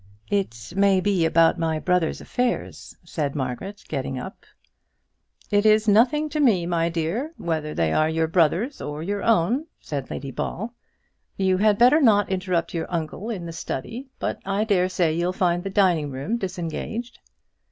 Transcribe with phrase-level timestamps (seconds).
[0.31, 4.47] "It may be about my brother's affairs," said Margaret, getting up.
[5.51, 9.67] "It is nothing to me, my dear, whether they are your brother's or your own,"
[9.79, 10.73] said Lady Ball;
[11.37, 15.63] "you had better not interrupt your uncle in the study; but I daresay you'll find
[15.63, 17.19] the dining room disengaged."